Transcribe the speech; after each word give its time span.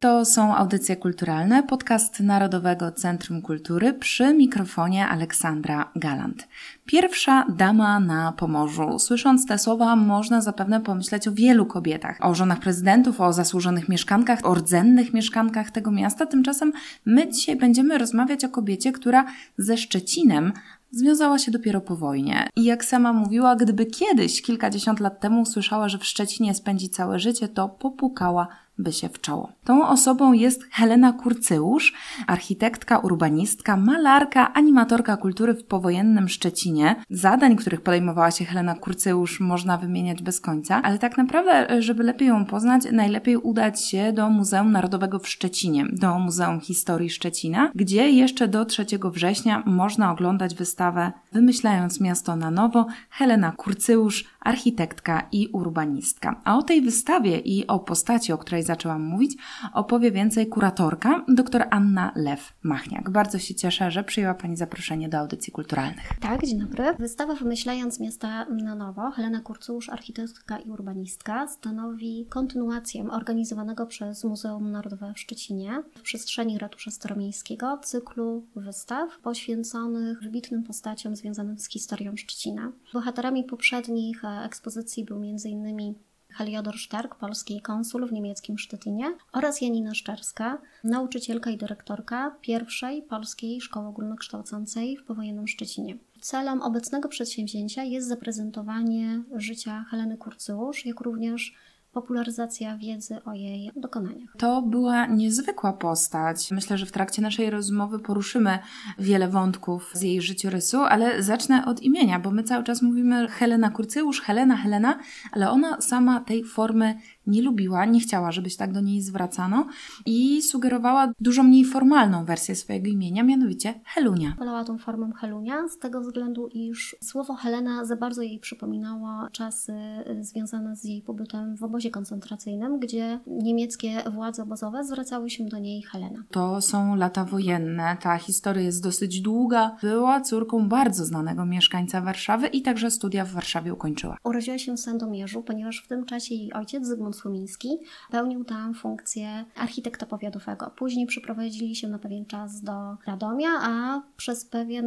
To 0.00 0.24
są 0.24 0.56
audycje 0.56 0.96
kulturalne, 0.96 1.62
podcast 1.62 2.20
Narodowego 2.20 2.92
Centrum 2.92 3.42
Kultury 3.42 3.92
przy 3.92 4.34
mikrofonie 4.34 5.08
Aleksandra 5.08 5.90
Galant. 5.96 6.48
Pierwsza 6.86 7.46
dama 7.48 8.00
na 8.00 8.32
Pomorzu. 8.32 8.98
Słysząc 8.98 9.46
te 9.46 9.58
słowa, 9.58 9.96
można 9.96 10.40
zapewne 10.40 10.80
pomyśleć 10.80 11.28
o 11.28 11.32
wielu 11.32 11.66
kobietach, 11.66 12.18
o 12.20 12.34
żonach 12.34 12.60
prezydentów, 12.60 13.20
o 13.20 13.32
zasłużonych 13.32 13.88
mieszkankach, 13.88 14.38
o 14.42 14.54
rdzennych 14.54 15.14
mieszkankach 15.14 15.70
tego 15.70 15.90
miasta. 15.90 16.26
Tymczasem 16.26 16.72
my 17.06 17.30
dzisiaj 17.30 17.56
będziemy 17.56 17.98
rozmawiać 17.98 18.44
o 18.44 18.48
kobiecie, 18.48 18.92
która 18.92 19.24
ze 19.58 19.76
Szczecinem 19.76 20.52
związała 20.90 21.38
się 21.38 21.50
dopiero 21.50 21.80
po 21.80 21.96
wojnie. 21.96 22.48
I 22.56 22.64
jak 22.64 22.84
sama 22.84 23.12
mówiła, 23.12 23.56
gdyby 23.56 23.86
kiedyś, 23.86 24.42
kilkadziesiąt 24.42 25.00
lat 25.00 25.20
temu, 25.20 25.40
usłyszała, 25.40 25.88
że 25.88 25.98
w 25.98 26.04
Szczecinie 26.04 26.54
spędzi 26.54 26.88
całe 26.88 27.18
życie, 27.18 27.48
to 27.48 27.68
popukała 27.68 28.48
by 28.78 28.92
się 28.92 29.08
w 29.08 29.20
czoło. 29.20 29.52
Tą 29.70 29.88
osobą 29.88 30.32
jest 30.32 30.64
Helena 30.70 31.12
Kurcyłusz, 31.12 31.94
architektka, 32.26 32.98
urbanistka, 32.98 33.76
malarka, 33.76 34.52
animatorka 34.52 35.16
kultury 35.16 35.54
w 35.54 35.64
powojennym 35.64 36.28
Szczecinie. 36.28 36.96
Zadań, 37.10 37.56
których 37.56 37.80
podejmowała 37.80 38.30
się 38.30 38.44
Helena 38.44 38.74
Kurcyłusz, 38.74 39.40
można 39.40 39.76
wymieniać 39.78 40.22
bez 40.22 40.40
końca, 40.40 40.82
ale 40.82 40.98
tak 40.98 41.18
naprawdę, 41.18 41.82
żeby 41.82 42.02
lepiej 42.02 42.28
ją 42.28 42.44
poznać, 42.44 42.82
najlepiej 42.92 43.36
udać 43.36 43.84
się 43.84 44.12
do 44.12 44.30
Muzeum 44.30 44.72
Narodowego 44.72 45.18
w 45.18 45.28
Szczecinie, 45.28 45.84
do 45.92 46.18
Muzeum 46.18 46.60
Historii 46.60 47.10
Szczecina, 47.10 47.70
gdzie 47.74 48.10
jeszcze 48.10 48.48
do 48.48 48.64
3 48.64 48.86
września 49.04 49.62
można 49.66 50.12
oglądać 50.12 50.54
wystawę 50.54 51.12
Wymyślając 51.32 52.00
miasto 52.00 52.36
na 52.36 52.50
nowo 52.50 52.86
Helena 53.10 53.52
Kurcyłusz, 53.52 54.24
architektka 54.40 55.28
i 55.32 55.48
urbanistka. 55.52 56.40
A 56.44 56.58
o 56.58 56.62
tej 56.62 56.82
wystawie 56.82 57.38
i 57.38 57.66
o 57.66 57.78
postaci, 57.78 58.32
o 58.32 58.38
której 58.38 58.62
zaczęłam 58.62 59.02
mówić, 59.02 59.36
opowie 59.72 60.12
więcej 60.12 60.46
kuratorka, 60.46 61.24
dr 61.28 61.66
Anna 61.70 62.12
Lew-Machniak. 62.16 63.10
Bardzo 63.10 63.38
się 63.38 63.54
cieszę, 63.54 63.90
że 63.90 64.04
przyjęła 64.04 64.34
Pani 64.34 64.56
zaproszenie 64.56 65.08
do 65.08 65.18
audycji 65.18 65.52
kulturalnych. 65.52 66.18
Tak, 66.20 66.46
dzień 66.46 66.58
dobry. 66.58 66.84
Wystawa 66.98 67.34
Wymyślając 67.34 68.00
Miasta 68.00 68.44
na 68.44 68.74
Nowo, 68.74 69.10
Helena 69.10 69.40
Kurcusz, 69.40 69.88
architektka 69.88 70.58
i 70.58 70.70
urbanistka, 70.70 71.48
stanowi 71.48 72.26
kontynuację 72.28 73.10
organizowanego 73.10 73.86
przez 73.86 74.24
Muzeum 74.24 74.70
Narodowe 74.70 75.12
w 75.14 75.20
Szczecinie 75.20 75.82
w 75.96 76.02
przestrzeni 76.02 76.58
ratusza 76.58 76.90
staromiejskiego 76.90 77.78
cyklu 77.82 78.46
wystaw 78.56 79.18
poświęconych 79.18 80.22
wybitnym 80.22 80.62
postaciom 80.62 81.16
związanym 81.16 81.58
z 81.58 81.68
historią 81.68 82.16
Szczecina. 82.16 82.72
Bohaterami 82.92 83.44
poprzednich 83.44 84.24
e, 84.24 84.44
ekspozycji 84.44 85.04
był 85.04 85.16
m.in. 85.16 85.94
Heliodor 86.32 86.76
Szterk, 86.78 87.14
polski 87.14 87.60
konsul 87.60 88.06
w 88.06 88.12
niemieckim 88.12 88.58
Sztetynie 88.58 89.14
oraz 89.32 89.60
Janina 89.60 89.94
Szczerska, 89.94 90.58
nauczycielka 90.84 91.50
i 91.50 91.56
dyrektorka 91.56 92.36
pierwszej 92.40 93.02
polskiej 93.02 93.60
szkoły 93.60 93.86
ogólnokształcącej 93.86 94.96
w 94.96 95.04
powojennym 95.04 95.48
Szczecinie. 95.48 95.96
Celem 96.20 96.62
obecnego 96.62 97.08
przedsięwzięcia 97.08 97.82
jest 97.82 98.08
zaprezentowanie 98.08 99.22
życia 99.36 99.84
Heleny 99.90 100.16
Kurcyłusz, 100.16 100.86
jak 100.86 101.00
również 101.00 101.54
popularyzacja 101.92 102.78
wiedzy 102.78 103.24
o 103.24 103.32
jej 103.32 103.70
dokonaniach. 103.76 104.28
To 104.38 104.62
była 104.62 105.06
niezwykła 105.06 105.72
postać. 105.72 106.50
Myślę, 106.50 106.78
że 106.78 106.86
w 106.86 106.92
trakcie 106.92 107.22
naszej 107.22 107.50
rozmowy 107.50 107.98
poruszymy 107.98 108.58
wiele 108.98 109.28
wątków 109.28 109.90
z 109.94 110.02
jej 110.02 110.22
życiorysu, 110.22 110.80
ale 110.80 111.22
zacznę 111.22 111.64
od 111.66 111.82
imienia, 111.82 112.20
bo 112.20 112.30
my 112.30 112.44
cały 112.44 112.64
czas 112.64 112.82
mówimy 112.82 113.28
Helena 113.28 113.70
Kurcyłusz, 113.70 114.20
Helena, 114.20 114.56
Helena, 114.56 114.98
ale 115.32 115.50
ona 115.50 115.80
sama 115.80 116.20
tej 116.20 116.44
formy 116.44 116.94
nie 117.26 117.42
lubiła, 117.42 117.84
nie 117.84 118.00
chciała, 118.00 118.32
żeby 118.32 118.50
się 118.50 118.56
tak 118.56 118.72
do 118.72 118.80
niej 118.80 119.00
zwracano 119.02 119.66
i 120.06 120.42
sugerowała 120.42 121.12
dużo 121.20 121.42
mniej 121.42 121.64
formalną 121.64 122.24
wersję 122.24 122.54
swojego 122.54 122.88
imienia, 122.88 123.22
mianowicie 123.22 123.80
Helunia. 123.84 124.34
Wolała 124.38 124.64
tą 124.64 124.78
formę 124.78 125.12
Helunia 125.20 125.68
z 125.68 125.78
tego 125.78 126.00
względu, 126.00 126.48
iż 126.52 126.96
słowo 127.02 127.34
Helena 127.34 127.84
za 127.84 127.96
bardzo 127.96 128.22
jej 128.22 128.38
przypominało 128.38 129.28
czasy 129.32 129.72
y, 130.10 130.24
związane 130.24 130.76
z 130.76 130.84
jej 130.84 131.02
pobytem 131.02 131.56
w 131.56 131.62
obozie 131.62 131.79
koncentracyjnym, 131.88 132.80
gdzie 132.80 133.20
niemieckie 133.26 134.02
władze 134.10 134.42
obozowe 134.42 134.84
zwracały 134.84 135.30
się 135.30 135.44
do 135.44 135.58
niej 135.58 135.82
Helena. 135.82 136.22
To 136.30 136.60
są 136.60 136.96
lata 136.96 137.24
wojenne, 137.24 137.96
ta 138.00 138.18
historia 138.18 138.62
jest 138.62 138.82
dosyć 138.82 139.20
długa. 139.20 139.76
Była 139.82 140.20
córką 140.20 140.68
bardzo 140.68 141.04
znanego 141.04 141.46
mieszkańca 141.46 142.00
Warszawy 142.00 142.46
i 142.46 142.62
także 142.62 142.90
studia 142.90 143.24
w 143.24 143.32
Warszawie 143.32 143.72
ukończyła. 143.72 144.16
Urodziła 144.24 144.58
się 144.58 144.74
w 144.74 144.80
Sandomierzu, 144.80 145.42
ponieważ 145.42 145.82
w 145.84 145.88
tym 145.88 146.04
czasie 146.04 146.34
jej 146.34 146.52
ojciec 146.52 146.86
Zygmunt 146.86 147.16
Słomiński 147.16 147.68
pełnił 148.10 148.44
tam 148.44 148.74
funkcję 148.74 149.44
architekta 149.56 150.06
powiatowego. 150.06 150.70
Później 150.76 151.06
przeprowadzili 151.06 151.76
się 151.76 151.88
na 151.88 151.98
pewien 151.98 152.26
czas 152.26 152.62
do 152.62 152.96
Radomia, 153.06 153.50
a 153.60 154.02
przez 154.16 154.44
pewien 154.44 154.86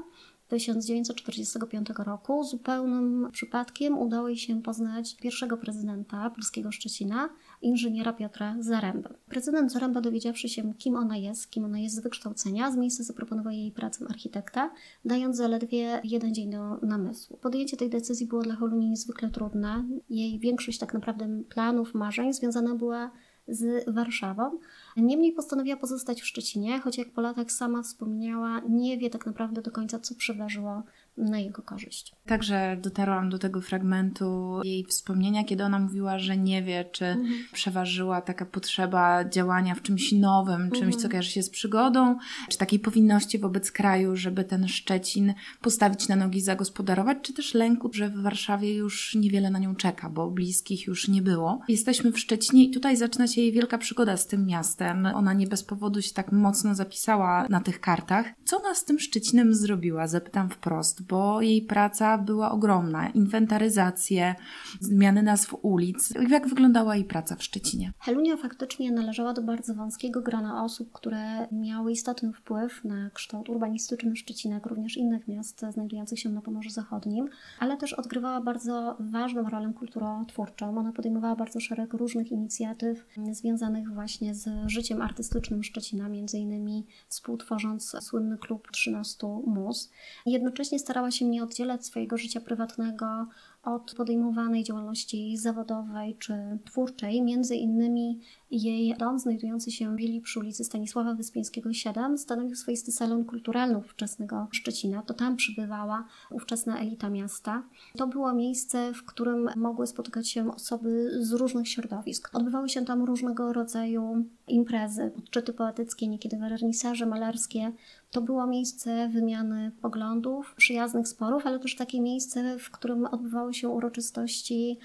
1945 0.48 1.88
roku 1.98 2.44
zupełnym 2.44 3.28
przypadkiem 3.32 3.98
udało 3.98 4.28
jej 4.28 4.36
się 4.36 4.62
poznać 4.62 5.16
pierwszego 5.16 5.56
prezydenta 5.56 6.30
polskiego 6.30 6.72
Szczecina, 6.72 7.28
inżyniera 7.62 8.12
Piotra 8.12 8.56
Zaręby. 8.60 9.08
Prezydent 9.28 9.72
Zaręba 9.72 10.00
dowiedziawszy 10.00 10.48
się, 10.48 10.74
kim 10.74 10.96
ona 10.96 11.16
jest, 11.16 11.50
kim 11.50 11.64
ona 11.64 11.78
jest 11.78 11.96
z 11.96 12.00
wykształcenia, 12.00 12.72
z 12.72 12.76
miejsca 12.76 13.04
zaproponował 13.04 13.52
jej 13.52 13.72
pracę 13.72 14.04
architekta, 14.08 14.70
dając 15.04 15.36
zaledwie 15.36 16.00
jeden 16.04 16.34
dzień 16.34 16.50
do 16.50 16.76
namysłu. 16.76 17.36
Podjęcie 17.36 17.76
tej 17.76 17.90
decyzji 17.90 18.26
było 18.26 18.42
dla 18.42 18.56
Holuni 18.56 18.90
niezwykle 18.90 19.30
trudne. 19.30 19.84
Jej 20.10 20.38
większość 20.38 20.78
tak 20.78 20.94
naprawdę 20.94 21.28
planów, 21.48 21.94
marzeń 21.94 22.32
związana 22.32 22.74
była 22.74 23.10
z 23.48 23.94
Warszawą. 23.94 24.58
Niemniej 24.96 25.32
postanowiła 25.32 25.76
pozostać 25.76 26.22
w 26.22 26.26
Szczecinie, 26.26 26.80
choć 26.80 26.98
jak 26.98 27.10
po 27.10 27.20
latach 27.20 27.52
sama 27.52 27.82
wspomniała, 27.82 28.60
nie 28.68 28.98
wie 28.98 29.10
tak 29.10 29.26
naprawdę 29.26 29.62
do 29.62 29.70
końca, 29.70 29.98
co 29.98 30.14
przeważyło 30.14 30.82
na 31.16 31.38
jego 31.38 31.62
korzyść. 31.62 32.12
Także 32.26 32.76
dotarłam 32.82 33.30
do 33.30 33.38
tego 33.38 33.60
fragmentu 33.60 34.60
jej 34.64 34.84
wspomnienia, 34.84 35.44
kiedy 35.44 35.64
ona 35.64 35.78
mówiła, 35.78 36.18
że 36.18 36.36
nie 36.36 36.62
wie, 36.62 36.84
czy 36.92 37.04
mhm. 37.04 37.34
przeważyła 37.52 38.20
taka 38.20 38.46
potrzeba 38.46 39.24
działania 39.24 39.74
w 39.74 39.82
czymś 39.82 40.12
nowym, 40.12 40.70
czymś, 40.70 40.94
mhm. 40.94 41.02
co 41.02 41.08
kojarzy 41.08 41.30
się 41.30 41.42
z 41.42 41.50
przygodą, 41.50 42.18
czy 42.48 42.58
takiej 42.58 42.78
powinności 42.78 43.38
wobec 43.38 43.72
kraju, 43.72 44.16
żeby 44.16 44.44
ten 44.44 44.68
Szczecin 44.68 45.34
postawić 45.60 46.08
na 46.08 46.16
nogi, 46.16 46.40
zagospodarować, 46.40 47.18
czy 47.22 47.32
też 47.32 47.54
lęku, 47.54 47.90
że 47.92 48.10
w 48.10 48.22
Warszawie 48.22 48.74
już 48.74 49.14
niewiele 49.14 49.50
na 49.50 49.58
nią 49.58 49.76
czeka, 49.76 50.10
bo 50.10 50.30
bliskich 50.30 50.86
już 50.86 51.08
nie 51.08 51.22
było. 51.22 51.60
Jesteśmy 51.68 52.12
w 52.12 52.18
Szczecinie 52.18 52.64
i 52.64 52.70
tutaj 52.70 52.96
zaczyna 52.96 53.26
się 53.26 53.40
jej 53.40 53.52
wielka 53.52 53.78
przygoda 53.78 54.16
z 54.16 54.26
tym 54.26 54.46
miastem. 54.46 55.06
Ona 55.06 55.32
nie 55.32 55.46
bez 55.46 55.64
powodu 55.64 56.02
się 56.02 56.14
tak 56.14 56.32
mocno 56.32 56.74
zapisała 56.74 57.46
na 57.48 57.60
tych 57.60 57.80
kartach. 57.80 58.26
Co 58.46 58.56
ona 58.56 58.74
z 58.74 58.84
tym 58.84 58.98
Szczecinem 58.98 59.54
zrobiła? 59.54 60.06
Zapytam 60.06 60.50
wprost 60.50 61.02
bo 61.02 61.42
jej 61.42 61.62
praca 61.62 62.18
była 62.18 62.50
ogromna. 62.50 63.08
Inwentaryzacje, 63.08 64.34
zmiany 64.80 65.22
nazw 65.22 65.54
ulic. 65.62 66.12
Jak 66.28 66.48
wyglądała 66.48 66.96
jej 66.96 67.04
praca 67.04 67.36
w 67.36 67.42
Szczecinie? 67.42 67.92
Helunia 67.98 68.36
faktycznie 68.36 68.92
należała 68.92 69.32
do 69.32 69.42
bardzo 69.42 69.74
wąskiego 69.74 70.22
grona 70.22 70.64
osób, 70.64 70.92
które 70.92 71.48
miały 71.52 71.92
istotny 71.92 72.32
wpływ 72.32 72.84
na 72.84 73.10
kształt 73.10 73.48
urbanistyczny 73.48 74.16
Szczecina, 74.16 74.54
jak 74.54 74.66
również 74.66 74.96
innych 74.96 75.28
miast 75.28 75.60
znajdujących 75.70 76.18
się 76.18 76.28
na 76.28 76.40
Pomorzu 76.40 76.70
Zachodnim, 76.70 77.28
ale 77.58 77.76
też 77.76 77.92
odgrywała 77.92 78.40
bardzo 78.40 78.96
ważną 79.00 79.50
rolę 79.50 79.72
kulturotwórczą. 79.78 80.78
Ona 80.78 80.92
podejmowała 80.92 81.36
bardzo 81.36 81.60
szereg 81.60 81.92
różnych 81.92 82.32
inicjatyw 82.32 83.06
związanych 83.32 83.94
właśnie 83.94 84.34
z 84.34 84.48
życiem 84.66 85.02
artystycznym 85.02 85.62
Szczecina, 85.62 86.08
między 86.08 86.38
innymi 86.38 86.86
współtworząc 87.08 87.96
słynny 88.00 88.35
klub 88.38 88.70
13 88.72 89.26
Mus. 89.46 89.90
Jednocześnie 90.26 90.78
starała 90.78 91.10
się 91.10 91.24
nie 91.24 91.42
oddzielać 91.42 91.86
swojego 91.86 92.18
życia 92.18 92.40
prywatnego 92.40 93.26
od 93.66 93.94
podejmowanej 93.94 94.64
działalności 94.64 95.36
zawodowej 95.36 96.16
czy 96.18 96.34
twórczej. 96.64 97.22
Między 97.22 97.56
innymi 97.56 98.20
jej 98.50 98.94
dom 98.98 99.18
znajdujący 99.18 99.70
się 99.70 99.92
w 99.92 99.96
Wili 99.96 100.20
przy 100.20 100.40
ulicy 100.40 100.64
Stanisława 100.64 101.14
Wyspiańskiego 101.14 101.72
7 101.72 102.18
stanowił 102.18 102.56
swoisty 102.56 102.92
salon 102.92 103.24
kulturalny 103.24 103.78
ówczesnego 103.78 104.48
Szczecina. 104.50 105.02
To 105.02 105.14
tam 105.14 105.36
przybywała 105.36 106.04
ówczesna 106.30 106.80
elita 106.80 107.10
miasta. 107.10 107.62
To 107.96 108.06
było 108.06 108.34
miejsce, 108.34 108.94
w 108.94 109.04
którym 109.04 109.48
mogły 109.56 109.86
spotykać 109.86 110.28
się 110.28 110.54
osoby 110.54 111.10
z 111.20 111.32
różnych 111.32 111.68
środowisk. 111.68 112.30
Odbywały 112.32 112.68
się 112.68 112.84
tam 112.84 113.04
różnego 113.04 113.52
rodzaju 113.52 114.24
imprezy, 114.48 115.12
odczyty 115.18 115.52
poetyckie, 115.52 116.08
niekiedy 116.08 116.36
wernisaże 116.36 117.06
malarskie. 117.06 117.72
To 118.10 118.20
było 118.20 118.46
miejsce 118.46 119.08
wymiany 119.08 119.72
poglądów, 119.82 120.54
przyjaznych 120.56 121.08
sporów, 121.08 121.46
ale 121.46 121.58
też 121.58 121.76
takie 121.76 122.00
miejsce, 122.00 122.58
w 122.58 122.70
którym 122.70 123.06
odbywały 123.06 123.54
się 123.54 123.68
uroczystości, 123.68 124.78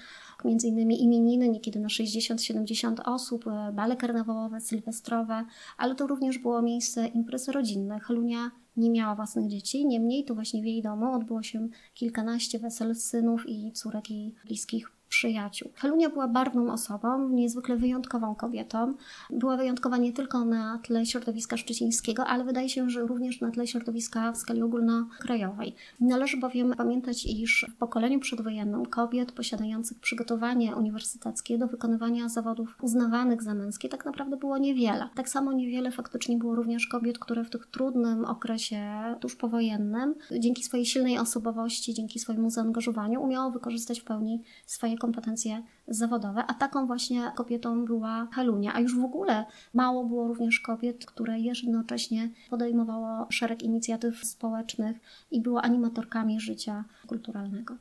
między 0.44 0.68
innymi 0.68 1.02
imieniny, 1.02 1.48
niekiedy 1.48 1.80
na 1.80 1.88
60-70 1.88 3.00
osób, 3.04 3.46
e, 3.46 3.72
bale 3.72 3.96
karnawałowe, 3.96 4.60
sylwestrowe, 4.60 5.44
ale 5.78 5.94
to 5.94 6.06
również 6.06 6.38
było 6.38 6.62
miejsce 6.62 7.06
imprez 7.06 7.48
rodzinnych. 7.48 8.02
Helunia 8.02 8.50
nie 8.76 8.90
miała 8.90 9.14
własnych 9.14 9.48
dzieci, 9.48 9.86
niemniej 9.86 10.24
to 10.24 10.34
właśnie 10.34 10.62
w 10.62 10.66
jej 10.66 10.82
domu 10.82 11.12
odbyło 11.12 11.42
się 11.42 11.68
kilkanaście 11.94 12.58
wesel 12.58 12.94
synów 12.94 13.48
i 13.48 13.72
córek 13.72 14.10
jej 14.10 14.34
bliskich 14.44 15.01
przyjaciół. 15.12 15.70
Helunia 15.74 16.10
była 16.10 16.28
barwną 16.28 16.72
osobą, 16.72 17.28
niezwykle 17.28 17.76
wyjątkową 17.76 18.34
kobietą. 18.34 18.94
Była 19.30 19.56
wyjątkowa 19.56 19.96
nie 19.96 20.12
tylko 20.12 20.44
na 20.44 20.78
tle 20.78 21.06
środowiska 21.06 21.56
szczecińskiego, 21.56 22.26
ale 22.26 22.44
wydaje 22.44 22.68
się, 22.68 22.90
że 22.90 23.00
również 23.00 23.40
na 23.40 23.50
tle 23.50 23.66
środowiska 23.66 24.32
w 24.32 24.36
skali 24.36 24.62
ogólnokrajowej. 24.62 25.74
Należy 26.00 26.36
bowiem 26.36 26.74
pamiętać, 26.76 27.26
iż 27.26 27.66
w 27.70 27.74
pokoleniu 27.74 28.20
przedwojennym 28.20 28.86
kobiet 28.86 29.32
posiadających 29.32 30.00
przygotowanie 30.00 30.76
uniwersyteckie 30.76 31.58
do 31.58 31.66
wykonywania 31.66 32.28
zawodów 32.28 32.76
uznawanych 32.82 33.42
za 33.42 33.54
męskie 33.54 33.88
tak 33.88 34.04
naprawdę 34.04 34.36
było 34.36 34.58
niewiele. 34.58 35.08
Tak 35.14 35.28
samo 35.28 35.52
niewiele 35.52 35.90
faktycznie 35.90 36.38
było 36.38 36.54
również 36.54 36.86
kobiet, 36.86 37.18
które 37.18 37.44
w 37.44 37.50
tych 37.50 37.66
trudnym 37.66 38.24
okresie 38.24 38.82
tuż 39.20 39.36
powojennym, 39.36 40.14
dzięki 40.38 40.64
swojej 40.64 40.86
silnej 40.86 41.18
osobowości, 41.18 41.94
dzięki 41.94 42.18
swojemu 42.18 42.50
zaangażowaniu, 42.50 43.22
umiało 43.22 43.50
wykorzystać 43.50 44.00
w 44.00 44.04
pełni 44.04 44.42
swoje 44.66 45.01
kompetencje 45.02 45.62
zawodowe, 45.88 46.44
a 46.46 46.54
taką 46.54 46.86
właśnie 46.86 47.32
kobietą 47.34 47.84
była 47.84 48.28
Helunia. 48.32 48.74
A 48.74 48.80
już 48.80 48.96
w 48.96 49.04
ogóle 49.04 49.44
mało 49.74 50.04
było 50.04 50.28
również 50.28 50.60
kobiet, 50.60 51.06
które 51.06 51.38
jednocześnie 51.38 52.28
podejmowało 52.50 53.26
szereg 53.30 53.62
inicjatyw 53.62 54.24
społecznych 54.24 54.96
i 55.30 55.40
było 55.40 55.62
animatorkami 55.62 56.40
życia 56.40 56.84
kulturalnego. 57.06 57.74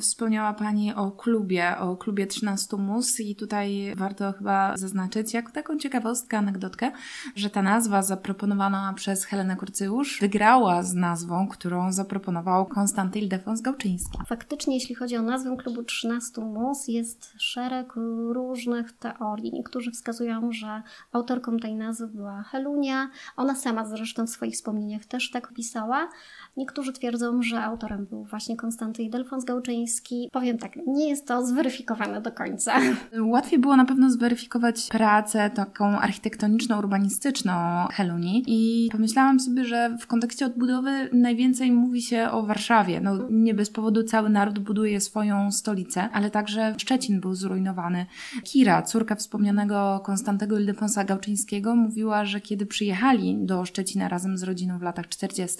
Wspomniała 0.00 0.52
Pani 0.52 0.94
o 0.94 1.10
klubie, 1.10 1.78
o 1.78 1.96
klubie 1.96 2.26
13 2.26 2.76
Mus 2.76 3.20
i 3.20 3.36
tutaj 3.36 3.94
warto 3.96 4.32
chyba 4.32 4.76
zaznaczyć, 4.76 5.34
jako 5.34 5.52
taką 5.52 5.78
ciekawostkę, 5.78 6.38
anegdotkę, 6.38 6.92
że 7.36 7.50
ta 7.50 7.62
nazwa 7.62 8.02
zaproponowana 8.02 8.92
przez 8.96 9.24
Helenę 9.24 9.56
Kurcyusz 9.56 10.20
wygrała 10.20 10.82
z 10.82 10.94
nazwą, 10.94 11.48
którą 11.48 11.92
zaproponował 11.92 12.66
Konstanty 12.66 13.18
Ildefons 13.18 13.60
Gałczyński. 13.60 14.18
Faktycznie, 14.26 14.74
jeśli 14.74 14.94
chodzi 14.94 15.16
o 15.16 15.22
nazwę 15.22 15.56
klubu 15.56 15.82
13 15.82 16.40
Mus, 16.40 16.88
jest 16.88 17.34
szereg 17.38 17.92
różnych 18.32 18.92
teorii. 18.92 19.52
Niektórzy 19.52 19.90
wskazują, 19.90 20.52
że 20.52 20.82
autorką 21.12 21.56
tej 21.56 21.74
nazwy 21.74 22.08
była 22.08 22.42
Helunia. 22.42 23.10
Ona 23.36 23.54
sama 23.54 23.86
zresztą 23.86 24.26
w 24.26 24.30
swoich 24.30 24.54
wspomnieniach 24.54 25.04
też 25.04 25.30
tak 25.30 25.52
pisała. 25.54 26.08
Niektórzy 26.56 26.92
twierdzą, 26.92 27.42
że 27.42 27.62
autorem 27.62 28.06
był 28.06 28.24
właśnie 28.24 28.56
Konstanty 28.56 29.02
Ildefons 29.02 29.44
Gałczyński, 29.44 29.89
Powiem 30.32 30.58
tak, 30.58 30.76
nie 30.86 31.08
jest 31.08 31.26
to 31.26 31.46
zweryfikowane 31.46 32.20
do 32.20 32.32
końca. 32.32 32.80
Łatwiej 33.20 33.58
było 33.58 33.76
na 33.76 33.84
pewno 33.84 34.10
zweryfikować 34.10 34.88
pracę 34.88 35.50
taką 35.54 35.98
architektoniczno-urbanistyczną 35.98 37.86
Heluni 37.92 38.44
i 38.46 38.88
pomyślałam 38.92 39.40
sobie, 39.40 39.64
że 39.64 39.96
w 40.00 40.06
kontekście 40.06 40.46
odbudowy 40.46 41.08
najwięcej 41.12 41.72
mówi 41.72 42.02
się 42.02 42.28
o 42.30 42.42
Warszawie. 42.42 43.00
No, 43.00 43.16
nie 43.30 43.54
bez 43.54 43.70
powodu 43.70 44.02
cały 44.02 44.30
naród 44.30 44.58
buduje 44.58 45.00
swoją 45.00 45.52
stolicę, 45.52 46.08
ale 46.12 46.30
także 46.30 46.74
Szczecin 46.78 47.20
był 47.20 47.34
zrujnowany. 47.34 48.06
Kira, 48.44 48.82
córka 48.82 49.14
wspomnianego 49.14 50.00
Konstantego 50.04 50.58
Ildefonsa 50.58 51.04
Gałczyńskiego, 51.04 51.76
mówiła, 51.76 52.24
że 52.24 52.40
kiedy 52.40 52.66
przyjechali 52.66 53.36
do 53.40 53.64
Szczecina 53.64 54.08
razem 54.08 54.38
z 54.38 54.42
rodziną 54.42 54.78
w 54.78 54.82
latach 54.82 55.08
40., 55.08 55.58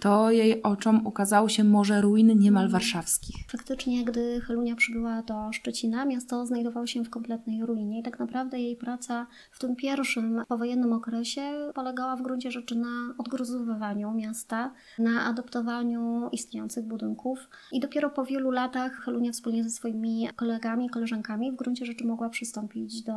to 0.00 0.30
jej 0.30 0.62
oczom 0.62 1.06
ukazało 1.06 1.48
się 1.48 1.64
morze 1.64 2.00
ruin 2.00 2.38
niemal 2.38 2.68
warszawskich 2.68 3.36
Faktycznie, 3.70 4.04
gdy 4.04 4.40
Helunia 4.40 4.76
przybyła 4.76 5.22
do 5.22 5.52
Szczecina, 5.52 6.04
miasto 6.04 6.46
znajdowało 6.46 6.86
się 6.86 7.04
w 7.04 7.10
kompletnej 7.10 7.66
ruinie 7.66 8.00
i 8.00 8.02
tak 8.02 8.18
naprawdę 8.18 8.60
jej 8.60 8.76
praca 8.76 9.26
w 9.50 9.58
tym 9.58 9.76
pierwszym 9.76 10.42
powojennym 10.48 10.92
okresie 10.92 11.70
polegała 11.74 12.16
w 12.16 12.22
gruncie 12.22 12.50
rzeczy 12.50 12.78
na 12.78 13.14
odgruzowywaniu 13.18 14.12
miasta, 14.12 14.72
na 14.98 15.24
adoptowaniu 15.24 16.28
istniejących 16.32 16.84
budynków 16.84 17.48
i 17.72 17.80
dopiero 17.80 18.10
po 18.10 18.24
wielu 18.24 18.50
latach 18.50 18.92
Helunia 18.92 19.32
wspólnie 19.32 19.64
ze 19.64 19.70
swoimi 19.70 20.28
kolegami, 20.36 20.90
koleżankami 20.90 21.52
w 21.52 21.56
gruncie 21.56 21.86
rzeczy 21.86 22.06
mogła 22.06 22.28
przystąpić 22.28 23.02
do 23.02 23.12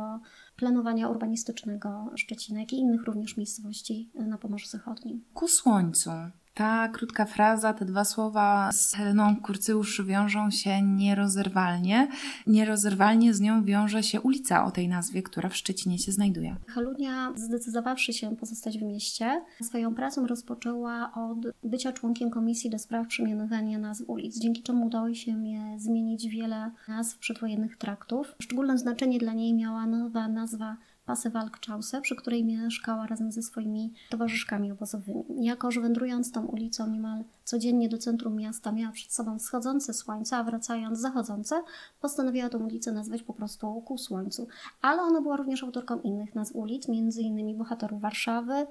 planowania 0.56 1.08
urbanistycznego 1.08 2.10
Szczecina, 2.16 2.60
jak 2.60 2.72
i 2.72 2.76
innych 2.76 3.04
również 3.04 3.36
miejscowości 3.36 4.10
na 4.14 4.38
Pomorzu 4.38 4.66
Zachodnim. 4.66 5.24
Ku 5.32 5.48
słońcu. 5.48 6.10
Ta 6.54 6.88
krótka 6.88 7.24
fraza, 7.24 7.72
te 7.72 7.84
dwa 7.84 8.04
słowa 8.04 8.72
z 8.72 8.92
Heleną 8.94 9.36
Kurcyusz 9.36 10.02
wiążą 10.04 10.50
się 10.50 10.82
nierozerwalnie. 10.82 12.08
Nierozerwalnie 12.46 13.34
z 13.34 13.40
nią 13.40 13.64
wiąże 13.64 14.02
się 14.02 14.20
ulica 14.20 14.64
o 14.64 14.70
tej 14.70 14.88
nazwie, 14.88 15.22
która 15.22 15.48
w 15.48 15.56
Szczecinie 15.56 15.98
się 15.98 16.12
znajduje. 16.12 16.56
Helunia, 16.66 17.32
zdecydowawszy 17.36 18.12
się 18.12 18.36
pozostać 18.36 18.78
w 18.78 18.82
mieście, 18.82 19.44
swoją 19.62 19.94
pracę 19.94 20.26
rozpoczęła 20.26 21.12
od 21.14 21.38
bycia 21.64 21.92
członkiem 21.92 22.30
komisji 22.30 22.70
do 22.70 22.78
spraw 22.78 23.06
przemianowania 23.06 23.78
nazw 23.78 24.04
ulic, 24.06 24.38
dzięki 24.38 24.62
czemu 24.62 24.86
udało 24.86 25.14
się 25.14 25.46
je 25.46 25.78
zmienić 25.78 26.28
wiele 26.28 26.70
nazw 26.88 27.18
przedwojennych 27.18 27.76
traktów. 27.76 28.34
Szczególne 28.42 28.78
znaczenie 28.78 29.18
dla 29.18 29.32
niej 29.32 29.54
miała 29.54 29.86
nowa 29.86 30.28
nazwa 30.28 30.76
Pasewalk 31.06 31.60
Czause, 31.60 32.00
przy 32.00 32.16
której 32.16 32.44
mieszkała 32.44 33.06
razem 33.06 33.32
ze 33.32 33.42
swoimi 33.42 33.92
towarzyszkami 34.10 34.72
obozowymi. 34.72 35.24
Jako, 35.40 35.70
że 35.70 35.80
wędrując 35.80 36.32
tą 36.32 36.46
ulicą 36.46 36.90
niemal 36.90 37.24
codziennie 37.44 37.88
do 37.88 37.98
centrum 37.98 38.36
miasta 38.36 38.72
miała 38.72 38.92
przed 38.92 39.12
sobą 39.12 39.38
wschodzące 39.38 39.94
słońce, 39.94 40.36
a 40.36 40.44
wracając 40.44 41.00
zachodzące, 41.00 41.62
postanowiła 42.00 42.48
tę 42.48 42.58
ulicę 42.58 42.92
nazwać 42.92 43.22
po 43.22 43.34
prostu 43.34 43.82
ku 43.82 43.98
słońcu. 43.98 44.48
Ale 44.82 45.02
ona 45.02 45.20
była 45.20 45.36
również 45.36 45.62
autorką 45.62 46.00
innych 46.00 46.34
nazw 46.34 46.56
ulic, 46.56 46.88
innymi 46.88 47.54
bohaterów 47.54 48.00
Warszawy, 48.00 48.66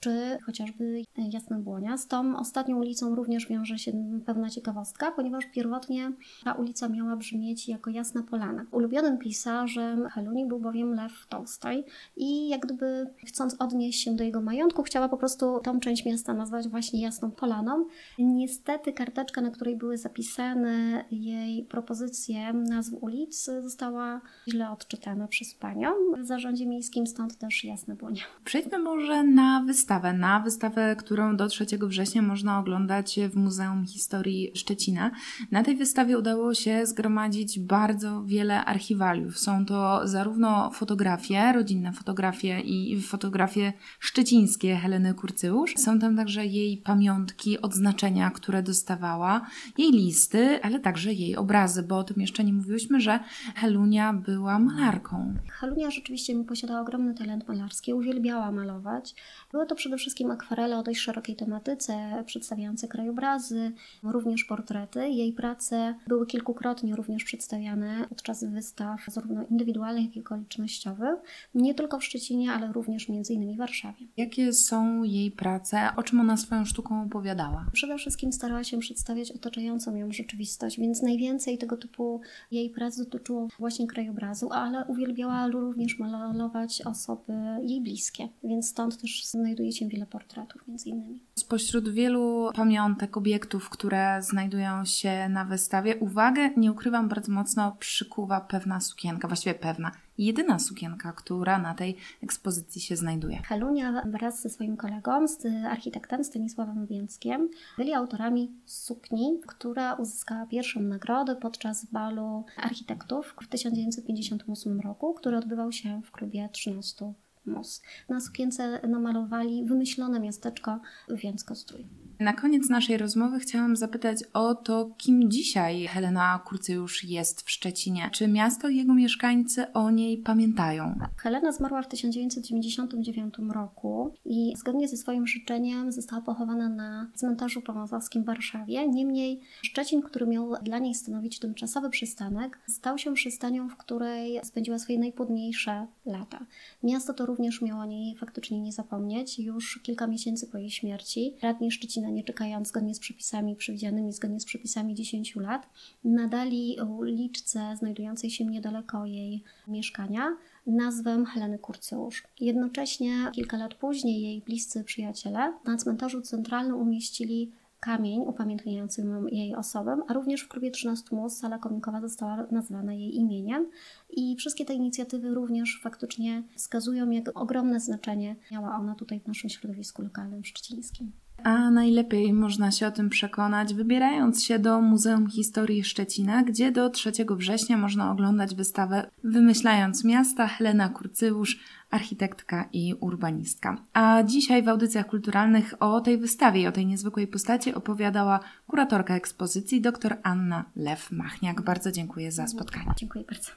czy 0.00 0.38
chociażby 0.46 1.02
Jasna 1.32 1.58
Błonia. 1.58 1.96
Z 1.96 2.06
tą 2.06 2.36
ostatnią 2.36 2.76
ulicą 2.78 3.14
również 3.14 3.48
wiąże 3.48 3.78
się 3.78 3.92
pewna 4.26 4.50
ciekawostka, 4.50 5.12
ponieważ 5.12 5.44
pierwotnie 5.54 6.12
ta 6.44 6.52
ulica 6.52 6.88
miała 6.88 7.16
brzmieć 7.16 7.68
jako 7.68 7.90
Jasna 7.90 8.22
Polana. 8.22 8.66
Ulubionym 8.70 9.18
pisarzem 9.18 10.08
Heluni 10.08 10.46
był 10.46 10.60
bowiem 10.60 10.94
Lew 10.94 11.26
Tolstoj 11.28 11.84
i 12.16 12.48
jak 12.48 12.60
gdyby 12.60 13.06
chcąc 13.26 13.56
odnieść 13.58 14.04
się 14.04 14.16
do 14.16 14.24
jego 14.24 14.40
majątku, 14.40 14.82
chciała 14.82 15.08
po 15.08 15.16
prostu 15.16 15.60
tą 15.60 15.80
część 15.80 16.04
miasta 16.04 16.34
nazwać 16.34 16.68
właśnie 16.68 17.02
Jasną 17.02 17.30
Polaną. 17.30 17.86
Niestety 18.18 18.92
karteczka, 18.92 19.40
na 19.40 19.50
której 19.50 19.76
były 19.76 19.98
zapisane 19.98 21.04
jej 21.10 21.64
propozycje 21.64 22.52
nazw 22.52 22.92
ulic 23.00 23.50
została 23.62 24.20
źle 24.48 24.70
odczytana 24.70 25.28
przez 25.28 25.54
panią 25.54 25.88
w 26.22 26.26
zarządzie 26.26 26.66
miejskim, 26.66 27.06
stąd 27.06 27.38
też 27.38 27.64
Jasna 27.64 27.94
Błonia. 27.94 28.22
Przejdźmy 28.44 28.78
może 28.78 29.24
na 29.24 29.62
wystawę 29.66 29.85
wystawę, 29.86 30.12
na 30.12 30.40
wystawę, 30.40 30.96
którą 30.96 31.36
do 31.36 31.48
3 31.48 31.66
września 31.82 32.22
można 32.22 32.58
oglądać 32.58 33.20
w 33.30 33.36
Muzeum 33.36 33.86
Historii 33.86 34.50
Szczecina. 34.54 35.10
Na 35.50 35.62
tej 35.62 35.76
wystawie 35.76 36.18
udało 36.18 36.54
się 36.54 36.86
zgromadzić 36.86 37.60
bardzo 37.60 38.22
wiele 38.24 38.64
archiwaliów. 38.64 39.38
Są 39.38 39.66
to 39.66 40.08
zarówno 40.08 40.70
fotografie, 40.70 41.52
rodzinne 41.52 41.92
fotografie 41.92 42.60
i 42.60 43.02
fotografie 43.02 43.72
szczecińskie 44.00 44.76
Heleny 44.76 45.14
Kurcyusz. 45.14 45.74
Są 45.76 45.98
tam 45.98 46.16
także 46.16 46.46
jej 46.46 46.76
pamiątki, 46.76 47.60
odznaczenia, 47.60 48.30
które 48.30 48.62
dostawała, 48.62 49.46
jej 49.78 49.92
listy, 49.92 50.62
ale 50.62 50.80
także 50.80 51.12
jej 51.12 51.36
obrazy, 51.36 51.82
bo 51.82 51.98
o 51.98 52.04
tym 52.04 52.20
jeszcze 52.20 52.44
nie 52.44 52.52
mówiłyśmy, 52.52 53.00
że 53.00 53.20
Helunia 53.54 54.12
była 54.12 54.58
malarką. 54.58 55.34
Helunia 55.48 55.90
rzeczywiście 55.90 56.44
posiadała 56.44 56.80
ogromny 56.80 57.14
talent 57.14 57.48
malarski, 57.48 57.94
uwielbiała 57.94 58.52
malować. 58.52 59.14
Były 59.52 59.66
to 59.66 59.75
przede 59.76 59.96
wszystkim 59.96 60.30
akwarele 60.30 60.78
o 60.78 60.82
dość 60.82 61.00
szerokiej 61.00 61.36
tematyce, 61.36 62.22
przedstawiające 62.26 62.88
krajobrazy, 62.88 63.72
również 64.02 64.44
portrety. 64.44 65.08
Jej 65.08 65.32
prace 65.32 65.94
były 66.06 66.26
kilkukrotnie 66.26 66.96
również 66.96 67.24
przedstawiane 67.24 68.06
podczas 68.08 68.44
wystaw 68.44 69.00
zarówno 69.08 69.44
indywidualnych, 69.50 70.04
jak 70.04 70.16
i 70.16 70.20
okolicznościowych, 70.20 71.16
nie 71.54 71.74
tylko 71.74 71.98
w 71.98 72.04
Szczecinie, 72.04 72.52
ale 72.52 72.72
również 72.72 73.08
między 73.08 73.34
innymi 73.34 73.54
w 73.54 73.58
Warszawie. 73.58 74.06
Jakie 74.16 74.52
są 74.52 75.02
jej 75.02 75.30
prace? 75.30 75.88
O 75.96 76.02
czym 76.02 76.20
ona 76.20 76.36
swoją 76.36 76.64
sztuką 76.64 77.02
opowiadała? 77.02 77.66
Przede 77.72 77.98
wszystkim 77.98 78.32
starała 78.32 78.64
się 78.64 78.78
przedstawiać 78.78 79.32
otaczającą 79.32 79.96
ją 79.96 80.12
rzeczywistość, 80.12 80.80
więc 80.80 81.02
najwięcej 81.02 81.58
tego 81.58 81.76
typu 81.76 82.20
jej 82.50 82.70
prac 82.70 82.98
dotyczyło 82.98 83.48
właśnie 83.58 83.86
krajobrazu, 83.86 84.48
ale 84.52 84.84
uwielbiała 84.84 85.48
również 85.48 85.98
malować 85.98 86.82
osoby 86.82 87.32
jej 87.62 87.80
bliskie, 87.80 88.28
więc 88.44 88.68
stąd 88.68 89.00
też 89.00 89.24
znajduje 89.24 89.65
wiele 89.88 90.06
portretów 90.06 90.68
między 90.68 90.88
innymi. 90.88 91.20
Spośród 91.38 91.88
wielu 91.88 92.50
pamiątek, 92.54 93.16
obiektów, 93.16 93.70
które 93.70 94.22
znajdują 94.22 94.84
się 94.84 95.28
na 95.28 95.44
wystawie, 95.44 95.96
uwagę, 95.96 96.50
nie 96.56 96.72
ukrywam, 96.72 97.08
bardzo 97.08 97.32
mocno 97.32 97.76
przykuwa 97.78 98.40
pewna 98.40 98.80
sukienka, 98.80 99.28
właściwie 99.28 99.54
pewna, 99.54 99.90
jedyna 100.18 100.58
sukienka, 100.58 101.12
która 101.12 101.58
na 101.58 101.74
tej 101.74 101.96
ekspozycji 102.22 102.80
się 102.80 102.96
znajduje. 102.96 103.42
Helunia 103.42 104.02
wraz 104.06 104.42
ze 104.42 104.50
swoim 104.50 104.76
kolegą, 104.76 105.28
z 105.28 105.46
architektem 105.64 106.24
Stanisławem 106.24 106.86
Więckiem, 106.86 107.48
byli 107.76 107.94
autorami 107.94 108.52
sukni, 108.64 109.40
która 109.46 109.94
uzyskała 109.94 110.46
pierwszą 110.46 110.80
nagrodę 110.80 111.36
podczas 111.36 111.84
balu 111.84 112.44
architektów 112.56 113.34
w 113.42 113.48
1958 113.48 114.80
roku, 114.80 115.14
który 115.14 115.36
odbywał 115.36 115.72
się 115.72 116.00
w 116.04 116.10
klubie 116.10 116.48
13 116.52 117.12
mus. 117.46 117.82
Na 118.08 118.20
sukience 118.20 118.80
namalowali 118.88 119.64
wymyślone 119.64 120.20
miasteczko 120.20 120.80
Więckostrój. 121.08 121.86
Na 122.20 122.32
koniec 122.32 122.68
naszej 122.70 122.96
rozmowy 122.96 123.38
chciałam 123.38 123.76
zapytać 123.76 124.18
o 124.32 124.54
to, 124.54 124.90
kim 124.98 125.30
dzisiaj 125.30 125.86
Helena 125.86 126.40
Kurcyjusz 126.46 127.04
jest 127.04 127.42
w 127.42 127.50
Szczecinie. 127.50 128.10
Czy 128.12 128.28
miasto 128.28 128.68
i 128.68 128.76
jego 128.76 128.94
mieszkańcy 128.94 129.72
o 129.72 129.90
niej 129.90 130.18
pamiętają? 130.18 130.98
Helena 131.16 131.52
zmarła 131.52 131.82
w 131.82 131.88
1999 131.88 133.34
roku 133.52 134.14
i 134.24 134.52
zgodnie 134.56 134.88
ze 134.88 134.96
swoim 134.96 135.26
życzeniem 135.26 135.92
została 135.92 136.22
pochowana 136.22 136.68
na 136.68 137.10
cmentarzu 137.14 137.62
pomazowskim 137.62 138.22
w 138.22 138.26
Warszawie. 138.26 138.88
Niemniej 138.88 139.40
Szczecin, 139.62 140.02
który 140.02 140.26
miał 140.26 140.54
dla 140.62 140.78
niej 140.78 140.94
stanowić 140.94 141.38
tymczasowy 141.38 141.90
przystanek, 141.90 142.58
stał 142.66 142.98
się 142.98 143.14
przystanią, 143.14 143.68
w 143.68 143.76
której 143.76 144.40
spędziła 144.44 144.78
swoje 144.78 144.98
najpłodniejsze 144.98 145.86
lata. 146.06 146.46
Miasto 146.82 147.14
to 147.14 147.26
również 147.26 147.62
miało 147.62 147.82
o 147.82 147.86
niej 147.86 148.16
faktycznie 148.16 148.60
nie 148.60 148.72
zapomnieć. 148.72 149.38
Już 149.38 149.80
kilka 149.82 150.06
miesięcy 150.06 150.46
po 150.46 150.58
jej 150.58 150.70
śmierci 150.70 151.34
radni 151.42 151.70
Szczecina 151.70 152.05
nie 152.12 152.24
czekając 152.24 152.68
zgodnie 152.68 152.94
z 152.94 152.98
przepisami 152.98 153.56
przewidzianymi, 153.56 154.12
zgodnie 154.12 154.40
z 154.40 154.44
przepisami 154.44 154.94
10 154.94 155.36
lat, 155.36 155.68
nadali 156.04 156.76
uliczce 156.98 157.76
znajdującej 157.78 158.30
się 158.30 158.44
niedaleko 158.44 159.06
jej 159.06 159.42
mieszkania 159.68 160.36
nazwę 160.66 161.24
Heleny 161.34 161.58
Kurcyusz. 161.58 162.24
Jednocześnie 162.40 163.30
kilka 163.32 163.56
lat 163.56 163.74
później 163.74 164.22
jej 164.22 164.40
bliscy 164.40 164.84
przyjaciele 164.84 165.52
na 165.64 165.76
cmentarzu 165.76 166.22
centralnym 166.22 166.76
umieścili 166.76 167.52
kamień 167.80 168.20
upamiętniający 168.20 169.04
jej 169.32 169.54
osobę, 169.54 170.02
a 170.08 170.12
również 170.12 170.40
w 170.40 170.48
klubie 170.48 170.70
13 170.70 171.16
Mus 171.16 171.36
sala 171.36 171.58
kominkowa 171.58 172.00
została 172.00 172.46
nazwana 172.50 172.94
jej 172.94 173.16
imieniem 173.16 173.70
i 174.10 174.36
wszystkie 174.36 174.64
te 174.64 174.74
inicjatywy 174.74 175.34
również 175.34 175.80
faktycznie 175.82 176.42
wskazują, 176.54 177.10
jak 177.10 177.24
ogromne 177.34 177.80
znaczenie 177.80 178.36
miała 178.52 178.76
ona 178.76 178.94
tutaj 178.94 179.20
w 179.20 179.26
naszym 179.26 179.50
środowisku 179.50 180.02
lokalnym 180.02 180.44
szczecińskim. 180.44 181.12
A 181.44 181.70
najlepiej 181.70 182.32
można 182.32 182.70
się 182.70 182.86
o 182.86 182.90
tym 182.90 183.10
przekonać, 183.10 183.74
wybierając 183.74 184.44
się 184.44 184.58
do 184.58 184.80
Muzeum 184.80 185.30
Historii 185.30 185.84
Szczecina, 185.84 186.42
gdzie 186.42 186.72
do 186.72 186.90
3 186.90 187.12
września 187.30 187.76
można 187.76 188.10
oglądać 188.10 188.54
wystawę 188.54 189.10
Wymyślając 189.24 190.04
miasta 190.04 190.46
Helena 190.46 190.88
Kurcyłusz, 190.88 191.58
architektka 191.90 192.68
i 192.72 192.94
urbanistka. 193.00 193.76
A 193.92 194.22
dzisiaj 194.22 194.62
w 194.62 194.68
audycjach 194.68 195.06
kulturalnych 195.06 195.74
o 195.80 196.00
tej 196.00 196.18
wystawie 196.18 196.60
i 196.60 196.66
o 196.66 196.72
tej 196.72 196.86
niezwykłej 196.86 197.26
postaci 197.26 197.74
opowiadała 197.74 198.40
kuratorka 198.66 199.14
ekspozycji 199.14 199.80
dr 199.80 200.16
Anna 200.22 200.64
Lew-Machniak. 200.76 201.60
Bardzo 201.60 201.92
dziękuję 201.92 202.32
za 202.32 202.46
spotkanie. 202.46 202.92
Dziękuję 202.96 203.24
bardzo. 203.24 203.50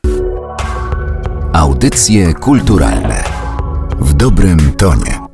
Audycje 1.53 2.33
kulturalne 2.33 3.24
w 4.00 4.13
dobrym 4.13 4.59
tonie. 4.77 5.28